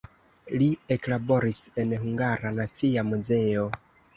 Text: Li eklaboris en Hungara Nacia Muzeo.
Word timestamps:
Li 0.61 0.69
eklaboris 0.95 1.61
en 1.83 1.93
Hungara 2.07 2.55
Nacia 2.59 3.05
Muzeo. 3.15 3.69